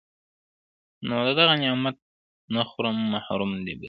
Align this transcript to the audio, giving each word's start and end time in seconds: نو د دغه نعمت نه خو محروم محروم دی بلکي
نو 1.07 1.15
د 1.27 1.29
دغه 1.39 1.53
نعمت 1.63 1.97
نه 2.53 2.61
خو 2.69 2.79
محروم 2.79 2.99
محروم 3.13 3.51
دی 3.65 3.71
بلکي 3.75 3.79